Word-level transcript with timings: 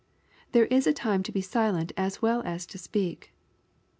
]There 0.53 0.65
is 0.65 0.87
a 0.87 0.93
time 0.93 1.21
to 1.21 1.31
be 1.31 1.41
silent 1.41 1.91
as 1.95 2.23
well 2.23 2.41
as 2.43 2.65
to 2.65 2.79
speak. 2.79 3.33